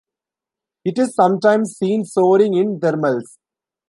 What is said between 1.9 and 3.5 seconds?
soaring in thermals.